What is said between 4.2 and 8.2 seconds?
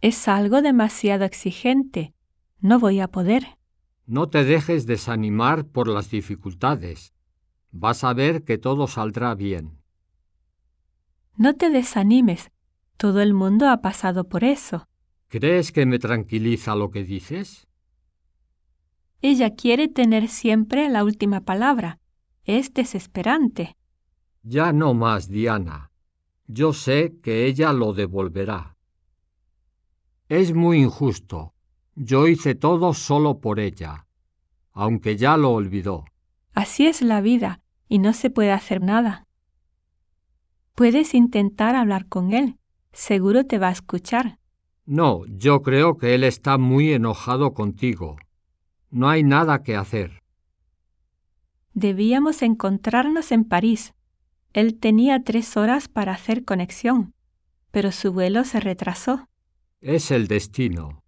te dejes desanimar por las dificultades. Vas a